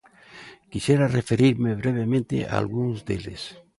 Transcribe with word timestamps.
Quixera 0.71 1.13
referirme 1.19 1.71
brevemente 1.81 2.35
a 2.41 2.53
algúns 2.61 2.97
deles. 3.07 3.43